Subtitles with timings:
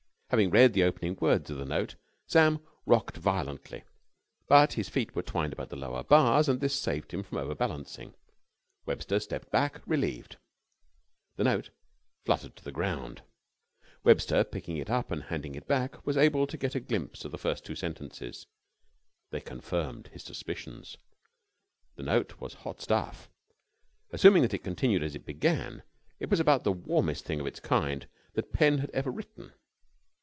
[0.33, 1.95] Having read the opening words of the note,
[2.25, 3.83] Sam rocked violently;
[4.47, 8.13] but his feet were twined about the lower bars and this saved him from overbalancing.
[8.85, 10.37] Webster stepped back, relieved.
[11.35, 11.71] The note
[12.23, 13.23] fluttered to the ground.
[14.05, 17.33] Webster, picking it up and handing it back, was enabled to get a glimpse of
[17.33, 18.47] the first two sentences.
[19.31, 20.95] They confirmed his suspicions.
[21.97, 23.29] The note was hot stuff.
[24.11, 25.83] Assuming that it continued as it began,
[26.21, 29.51] it was about the warmest thing of its kind that pen had ever written.